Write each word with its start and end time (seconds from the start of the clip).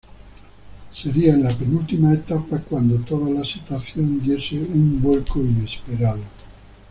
Sería 0.91 1.35
en 1.35 1.43
la 1.43 1.51
penúltima 1.53 2.11
etapa 2.11 2.59
cuando 2.61 2.95
toda 3.01 3.29
la 3.29 3.45
situación 3.45 4.19
diese 4.19 4.55
un 4.55 4.99
vuelco 4.99 5.39
inesperado. 5.41 6.23